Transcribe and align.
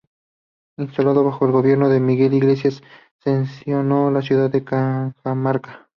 Instalada 0.79 1.21
bajo 1.21 1.45
el 1.45 1.51
gobierno 1.51 1.87
de 1.87 1.99
Miguel 1.99 2.33
Iglesias, 2.33 2.81
sesionó 3.19 4.07
en 4.07 4.15
la 4.15 4.23
ciudad 4.23 4.49
de 4.49 4.63
Cajamarca. 4.63 5.89